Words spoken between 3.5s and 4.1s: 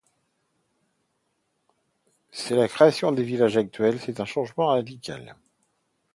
actuels,